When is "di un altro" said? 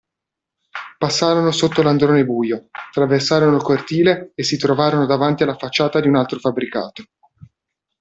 5.99-6.39